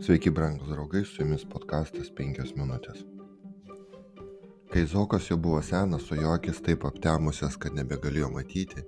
Sveiki, 0.00 0.30
brangūs 0.32 0.70
draugai, 0.72 1.02
su 1.04 1.20
jumis 1.20 1.42
podkastas 1.44 2.06
5 2.16 2.54
minutės. 2.56 3.02
Kai 4.72 4.84
Zokas 4.88 5.26
jau 5.28 5.36
buvo 5.36 5.58
senas, 5.60 6.06
o 6.08 6.16
jo 6.16 6.30
akis 6.32 6.62
taip 6.64 6.86
aptemusias, 6.88 7.58
kad 7.60 7.76
nebegalėjo 7.76 8.30
matyti, 8.32 8.80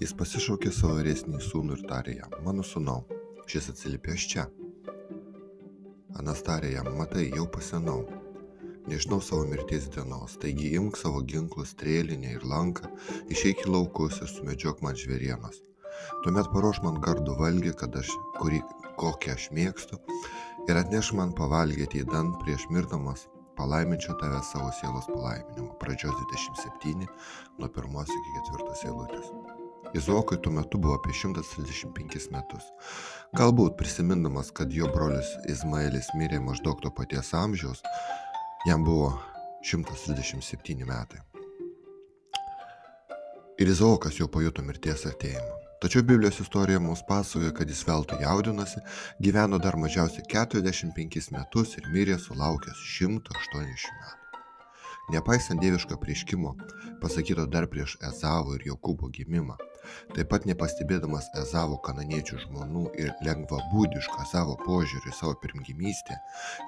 jis 0.00 0.14
pasišaukė 0.18 0.72
savo 0.74 0.96
vyresnį 0.98 1.38
sūnų 1.44 1.76
ir 1.76 1.84
tarė 1.86 2.16
jam, 2.16 2.34
mano 2.42 2.64
sūnau, 2.66 3.04
šis 3.46 3.70
atsilipė 3.76 4.16
aš 4.16 4.24
čia. 4.32 4.48
Anas 6.18 6.42
tarė 6.42 6.72
jam, 6.72 6.90
matai, 6.98 7.28
jau 7.28 7.46
pasenau, 7.46 8.00
nežinau 8.90 9.20
savo 9.22 9.46
mirties 9.46 9.86
dienos, 9.94 10.34
taigi 10.42 10.72
imk 10.80 10.98
savo 10.98 11.22
ginklus, 11.30 11.76
strėlinę 11.76 12.34
ir 12.40 12.48
lanką, 12.54 12.90
išeik 13.30 13.62
į 13.68 13.70
laukus 13.76 14.18
ir 14.18 14.34
sumedžiok 14.34 14.82
man 14.82 14.98
žvėrienos. 14.98 15.62
Tuomet 16.24 16.50
paruoš 16.50 16.82
man 16.82 16.98
gardų 17.04 17.38
valgį, 17.38 17.76
kad 17.78 17.94
aš, 18.02 18.10
kurį, 18.40 18.64
kokią 19.00 19.36
aš 19.36 19.46
mėgstu, 19.54 20.00
ir 20.68 20.78
atneš 20.80 21.12
man 21.14 21.32
pavalgyti 21.36 22.02
į 22.02 22.08
dan 22.10 22.32
prieš 22.42 22.66
mirdamas, 22.74 23.26
palaiminčiau 23.58 24.16
tave 24.20 24.40
savo 24.44 24.70
sielos 24.80 25.06
palaiminimu. 25.12 25.76
Pradžios 25.80 26.16
27 26.32 27.06
nuo 27.58 27.68
1 27.68 28.16
iki 28.18 28.42
4 28.50 28.88
eilutės. 28.90 29.30
Izuokui 29.94 30.40
tuo 30.42 30.52
metu 30.52 30.78
buvo 30.82 30.96
apie 30.98 31.14
135 31.14 32.30
metus. 32.34 32.66
Galbūt 33.38 33.76
prisimindamas, 33.78 34.50
kad 34.50 34.72
jo 34.74 34.90
brolis 34.92 35.30
Izmaelis 35.48 36.10
mirė 36.18 36.40
maždaug 36.42 36.82
to 36.82 36.90
paties 36.90 37.32
amžiaus, 37.34 37.82
jam 38.66 38.84
buvo 38.84 39.14
137 39.62 40.84
metai. 40.84 41.22
Ir 43.56 43.70
Izaokas 43.72 44.18
jau 44.20 44.28
pajuto 44.28 44.66
mirties 44.66 45.06
artėjimą. 45.08 45.55
Tačiau 45.80 46.02
Biblijos 46.02 46.40
istorija 46.40 46.80
mums 46.80 47.02
pasakoja, 47.08 47.52
kad 47.52 47.68
jis 47.68 47.82
veltui 47.86 48.22
jaudinosi, 48.22 48.80
gyveno 49.20 49.58
dar 49.58 49.76
mažiausiai 49.76 50.24
45 50.32 51.32
metus 51.36 51.74
ir 51.76 51.88
mirė 51.92 52.16
sulaukęs 52.22 52.78
180 52.92 53.98
metų. 53.98 54.40
Nepaisant 55.12 55.60
dieviško 55.60 55.98
prieškimo, 56.02 56.54
pasakyto 57.02 57.44
dar 57.46 57.68
prieš 57.70 57.98
Ezavo 58.08 58.56
ir 58.56 58.64
Jokūbo 58.70 59.10
gimimą, 59.18 59.58
taip 60.16 60.32
pat 60.32 60.48
nepastebėdamas 60.50 61.28
Ezavo 61.42 61.76
kananiečių 61.88 62.40
žmonų 62.46 62.86
ir 63.04 63.12
lengvabūdiško 63.28 64.24
Ezavo 64.24 64.56
požiūrį 64.64 65.12
į 65.12 65.18
savo 65.20 65.36
pirmgimystę, 65.44 66.16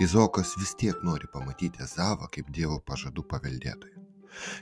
Izokas 0.04 0.52
vis 0.60 0.76
tiek 0.84 1.00
nori 1.08 1.32
pamatyti 1.32 1.82
Ezavą 1.88 2.28
kaip 2.36 2.52
Dievo 2.60 2.78
pažadų 2.92 3.24
paveldėtoją. 3.32 4.07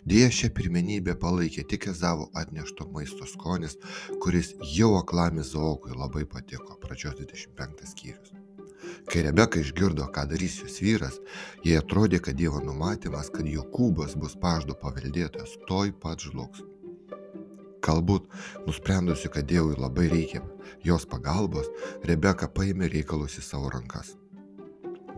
Dėja 0.09 0.31
šią 0.39 0.51
pirmenybę 0.57 1.17
palaikė 1.23 1.67
tik 1.71 1.89
Ezavo 1.93 2.29
atnešto 2.41 2.89
maisto 2.95 3.29
skonis, 3.29 3.77
kuris 4.23 4.55
jau 4.77 4.95
aklam 5.01 5.41
Izaokui 5.43 5.95
labai 5.97 6.25
patiko, 6.25 6.79
pradžios 6.83 7.19
25 7.21 7.87
skyrius. 7.93 8.35
Kai 9.11 9.23
Rebeka 9.27 9.61
išgirdo, 9.63 10.07
ką 10.15 10.27
darys 10.31 10.59
jos 10.63 10.81
vyras, 10.83 11.21
jai 11.67 11.79
atrodė, 11.81 12.21
kad 12.23 12.39
Dievo 12.39 12.61
numatymas, 12.63 13.31
kad 13.35 13.47
Jokūbas 13.47 14.17
bus 14.19 14.35
paždo 14.43 14.77
paveldėtojas, 14.83 15.57
toj 15.71 15.95
pat 16.03 16.27
žlugs. 16.27 16.63
Galbūt, 17.87 18.27
nusprendusi, 18.67 19.31
kad 19.31 19.47
Dievui 19.47 19.79
labai 19.79 20.11
reikia 20.11 20.43
jos 20.87 21.07
pagalbos, 21.07 21.71
Rebeka 22.07 22.51
paėmė 22.51 22.91
reikalus 22.93 23.39
į 23.39 23.47
savo 23.47 23.71
rankas 23.75 24.17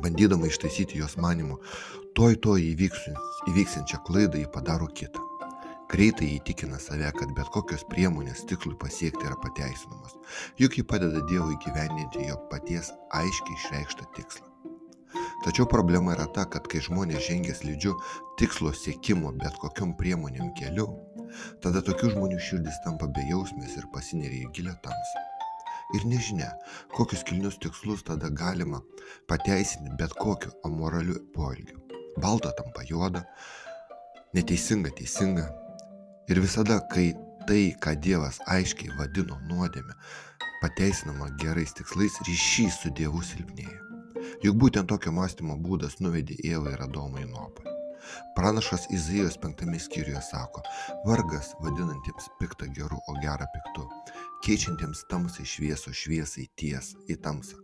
bandydama 0.03 0.47
ištaisyti 0.49 0.99
jos 0.99 1.17
manimu, 1.21 1.59
toj 2.19 2.39
toj 2.45 2.65
įvyksinčią 2.73 4.03
klaidą 4.07 4.41
jį 4.41 4.49
padaro 4.55 4.89
kitą. 5.01 5.25
Greitai 5.89 6.35
įtikina 6.35 6.77
save, 6.83 7.09
kad 7.17 7.31
bet 7.37 7.49
kokios 7.55 7.87
priemonės 7.89 8.43
tikslui 8.51 8.77
pasiekti 8.81 9.25
yra 9.25 9.39
pateisinamos, 9.41 10.19
juk 10.61 10.77
ji 10.77 10.85
padeda 10.85 11.23
Dievui 11.31 11.57
gyveninti 11.65 12.27
jo 12.29 12.37
paties 12.51 12.91
aiškiai 13.17 13.57
išreikštą 13.57 14.11
tikslą. 14.19 14.45
Tačiau 15.47 15.65
problema 15.71 16.13
yra 16.13 16.27
ta, 16.37 16.45
kad 16.45 16.69
kai 16.69 16.83
žmonės 16.85 17.25
žengia 17.31 17.57
slidžiu 17.57 17.95
tikslo 18.37 18.75
siekimo 18.77 19.33
bet 19.41 19.57
kokiam 19.63 19.97
priemonėm 19.97 20.53
keliu, 20.61 20.91
tada 21.65 21.81
tokių 21.87 22.13
žmonių 22.19 22.43
širdis 22.51 22.85
tampa 22.85 23.09
bejausmės 23.09 23.81
ir 23.81 23.89
pasineria 23.95 24.45
į 24.45 24.53
gilę 24.59 24.77
tamsą 24.85 25.29
ir 25.97 26.05
nežinia, 26.09 26.51
kokius 26.95 27.25
kilnius 27.25 27.59
tikslus 27.63 28.05
tada 28.05 28.29
galima 28.29 28.81
pateisinti 29.29 29.95
bet 30.01 30.13
kokiu 30.21 30.53
amoraliu 30.65 31.21
poelgiu. 31.35 31.81
Balta 32.21 32.53
tampa 32.59 32.85
juoda, 32.89 33.25
neteisinga 34.35 34.93
teisinga. 34.99 35.47
Ir 36.29 36.41
visada, 36.45 36.81
kai 36.93 37.13
tai, 37.49 37.63
ką 37.81 37.95
Dievas 38.05 38.43
aiškiai 38.53 38.93
vadino 38.99 39.39
nuodėme, 39.49 39.95
pateisinama 40.61 41.31
gerais 41.41 41.73
tikslais, 41.79 42.19
ryšys 42.29 42.83
su 42.83 42.93
Dievu 42.93 43.23
silpnėja. 43.25 43.81
Juk 44.45 44.61
būtent 44.61 44.91
tokio 44.91 45.15
mąstymo 45.15 45.57
būdas 45.63 45.99
nuvedė 46.05 46.37
Eivą 46.45 46.77
ir 46.77 46.85
Adomą 46.85 47.25
į 47.25 47.31
nuopolį. 47.33 47.68
Pranašas 48.37 48.89
Izaijos 48.95 49.39
penktame 49.43 49.81
skyriuje 49.83 50.23
sako, 50.31 50.63
vargas 51.07 51.55
vadinantiems 51.63 52.31
piktą 52.41 52.71
geru, 52.75 52.99
o 53.09 53.17
gerą 53.23 53.49
piktu, 53.55 53.87
keičiantiems 54.47 55.07
tamsai 55.11 55.47
švieso 55.47 55.95
šviesai 55.95 56.49
tiesą 56.59 57.01
į 57.11 57.19
tamsą, 57.25 57.59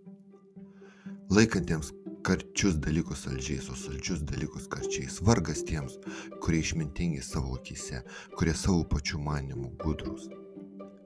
laikantiems 1.35 1.93
karčius 2.25 2.79
dalykus 2.81 3.27
saldžiais, 3.27 3.69
o 3.69 3.77
saldžius 3.77 4.23
dalykus 4.25 4.69
karčiais. 4.73 5.21
Vargas 5.29 5.61
tiems, 5.69 5.99
kurie 6.41 6.63
išmintingi 6.65 7.21
savo 7.23 7.59
akise, 7.59 8.01
kurie 8.39 8.55
savo 8.57 8.81
pačių 8.89 9.21
manimų 9.27 9.75
gudrus. 9.83 10.31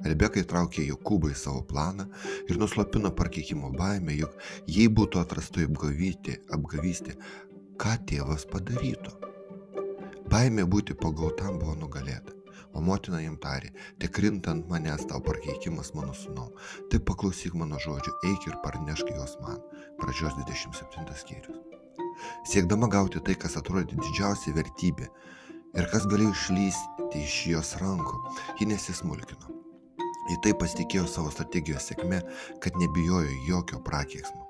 Rebeka 0.06 0.38
įtraukė 0.44 0.84
Jokūbą 0.86 1.32
į 1.32 1.38
savo 1.40 1.64
planą 1.66 2.06
ir 2.46 2.60
nuslopino 2.60 3.10
parkeikimo 3.18 3.72
baimę, 3.74 4.14
juk 4.20 4.36
jei 4.70 4.86
būtų 4.86 5.24
atrasta 5.24 5.66
apgavyti, 5.66 6.38
apgavystė, 6.54 7.16
ką 7.82 7.96
tėvas 8.06 8.46
padarytų. 8.52 9.27
Baimė 10.28 10.64
būti 10.68 10.92
pagautam 10.92 11.56
buvo 11.60 11.74
nugalėta. 11.78 12.34
O 12.76 12.82
motina 12.84 13.20
jam 13.22 13.38
tarė, 13.40 13.70
tik 14.00 14.12
krintant 14.18 14.66
manęs 14.68 15.06
tau 15.08 15.22
parkeikimas 15.24 15.94
mano 15.96 16.12
sūnau, 16.12 16.50
tik 16.92 17.06
paklausyk 17.08 17.54
mano 17.56 17.78
žodžių, 17.80 18.12
eik 18.28 18.44
ir 18.50 18.58
parnešk 18.64 19.08
juos 19.14 19.38
man. 19.40 19.62
Pradžios 20.00 20.36
27 20.36 21.16
skyrius. 21.22 21.62
Siekdama 22.50 22.90
gauti 22.92 23.22
tai, 23.24 23.38
kas 23.40 23.56
atrodė 23.56 23.96
didžiausia 23.96 24.52
vertybė 24.58 25.08
ir 25.78 25.88
kas 25.92 26.04
galėjo 26.10 26.34
išlysti 26.34 27.22
iš 27.22 27.38
jos 27.54 27.72
rankų, 27.80 28.20
ji 28.60 28.68
nesismulkino. 28.68 29.54
Į 30.28 30.36
tai 30.44 30.52
pasitikėjo 30.60 31.06
savo 31.08 31.32
strategijos 31.32 31.88
sėkme, 31.88 32.20
kad 32.60 32.76
nebijojo 32.76 33.32
jokio 33.48 33.80
prakeiksmo. 33.86 34.44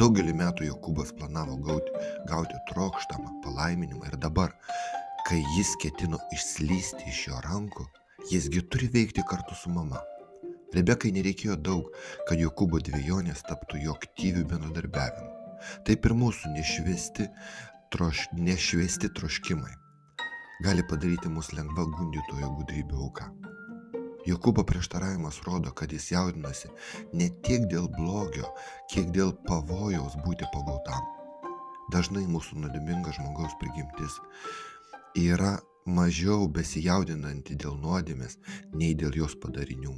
Daugelį 0.00 0.32
metų 0.34 0.64
Jokūbas 0.70 1.12
planavo 1.18 1.58
gauti, 1.60 1.92
gauti 2.24 2.58
trokštamą 2.70 3.42
palaiminimą 3.44 4.08
ir 4.08 4.16
dabar, 4.16 4.54
kai 5.32 5.44
jis 5.56 5.70
ketino 5.80 6.18
išslysti 6.36 7.06
iš 7.08 7.18
jo 7.30 7.38
rankų, 7.40 7.86
jisgi 8.28 8.60
turi 8.68 8.88
veikti 8.92 9.22
kartu 9.30 9.56
su 9.56 9.70
mama. 9.72 10.02
Rebekai 10.76 11.08
nereikėjo 11.16 11.54
daug, 11.68 11.86
kad 12.28 12.36
Jokūbo 12.42 12.80
dviejonės 12.84 13.40
taptų 13.46 13.80
jo 13.80 13.94
aktyvių 13.96 14.42
bendradarbiavimu. 14.50 15.30
Taip 15.88 16.04
ir 16.04 16.14
mūsų 16.20 16.52
nešviesti, 16.52 17.30
troš, 17.96 18.26
nešviesti 18.36 19.08
troškimai 19.16 19.72
gali 20.66 20.84
padaryti 20.90 21.32
mus 21.32 21.48
lengva 21.56 21.88
gundytojo 21.96 22.52
gudrybė 22.58 23.00
auka. 23.06 23.30
Jokūbo 24.28 24.66
prieštaravimas 24.68 25.40
rodo, 25.48 25.72
kad 25.72 25.96
jis 25.96 26.10
jaudinasi 26.12 26.74
ne 27.16 27.32
tiek 27.48 27.64
dėl 27.72 27.88
blogio, 27.96 28.52
kiek 28.92 29.08
dėl 29.16 29.32
pavojaus 29.48 30.20
būti 30.28 30.52
pagautam. 30.52 31.08
Dažnai 31.92 32.22
mūsų 32.30 32.60
nuodėminga 32.62 33.12
žmogaus 33.16 33.52
prigimtis 33.60 34.14
yra 35.18 35.58
mažiau 35.86 36.46
besijaudinanti 36.48 37.56
dėl 37.58 37.76
nuodėmės 37.80 38.38
nei 38.72 38.94
dėl 38.94 39.16
jos 39.18 39.34
padarinių. 39.42 39.92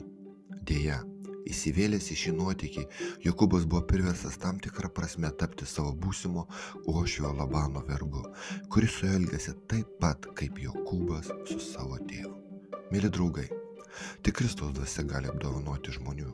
Deja, 0.64 1.02
įsivėlęs 1.46 2.08
į 2.10 2.16
šį 2.22 2.32
nuotykį, 2.38 2.84
Jokūbas 3.26 3.66
buvo 3.68 3.84
priversas 3.86 4.38
tam 4.40 4.58
tikrą 4.64 4.88
prasme 4.96 5.30
tapti 5.38 5.68
savo 5.68 5.92
būsimo 5.92 6.46
Ošio 6.88 7.34
Labano 7.36 7.84
vergu, 7.86 8.24
kuris 8.72 8.96
su 8.96 9.06
juo 9.06 9.18
elgėsi 9.20 9.54
taip 9.68 9.98
pat 10.00 10.26
kaip 10.38 10.58
Jokūbas 10.58 11.30
su 11.50 11.60
savo 11.60 12.00
tėvu. 12.08 12.34
Mėly 12.90 13.10
draugai, 13.12 13.46
tik 14.22 14.40
Kristaus 14.40 14.74
dvasia 14.74 15.04
gali 15.06 15.30
apdovanoti 15.30 15.94
žmonių 15.94 16.32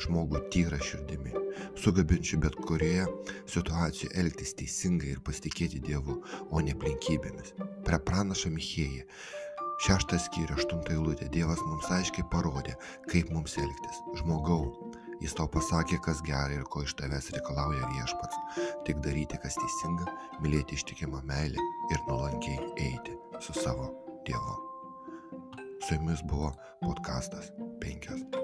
žmogų 0.00 0.40
tyrą 0.52 0.78
širdimi, 0.82 1.34
sugebinčiu 1.78 2.40
bet 2.42 2.56
kurioje 2.66 3.06
situacijoje 3.50 4.14
elgtis 4.22 4.54
teisingai 4.58 5.12
ir 5.14 5.22
pasitikėti 5.24 5.82
Dievu, 5.84 6.20
o 6.50 6.64
ne 6.64 6.74
aplinkybėmis. 6.76 7.54
Prie 7.86 8.00
pranašą 8.08 8.52
Michėją. 8.54 9.06
Šeštas 9.82 10.28
skyrius, 10.28 10.62
aštunta 10.62 10.94
eilutė. 10.94 11.26
Dievas 11.34 11.58
mums 11.66 11.88
aiškiai 11.90 12.26
parodė, 12.30 12.76
kaip 13.10 13.32
mums 13.34 13.56
elgtis. 13.58 14.02
Žmogau, 14.20 14.68
jis 15.22 15.34
tau 15.38 15.48
pasakė, 15.50 15.98
kas 16.04 16.20
gerai 16.26 16.60
ir 16.60 16.68
ko 16.70 16.84
iš 16.86 16.94
tavęs 17.00 17.32
reikalauja 17.34 17.88
viešpats. 17.94 18.60
Tik 18.86 19.02
daryti, 19.02 19.40
kas 19.42 19.58
teisinga, 19.58 20.06
mylėti 20.44 20.78
ištikimą 20.78 21.24
meilę 21.26 21.66
ir 21.90 22.04
nuolankiai 22.06 22.60
eiti 22.90 23.16
su 23.42 23.56
savo 23.58 23.90
Dievu. 24.28 24.60
Su 25.82 25.96
jumis 25.96 26.22
buvo 26.30 26.52
podkastas 26.84 27.50
5 27.82 28.42